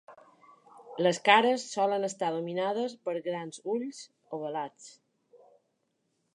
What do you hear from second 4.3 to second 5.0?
ovalats.